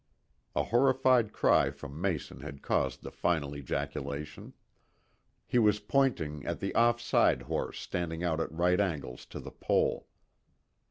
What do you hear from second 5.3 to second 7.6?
He was pointing at the off side